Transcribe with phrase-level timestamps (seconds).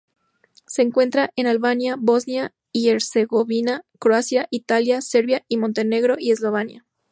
[0.65, 6.87] Se encuentra en Albania, Bosnia y Herzegovina, Croacia, Italia, Serbia y Montenegro, y Eslovenia.